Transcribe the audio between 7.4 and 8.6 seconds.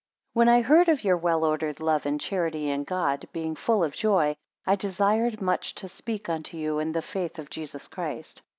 Jesus Christ.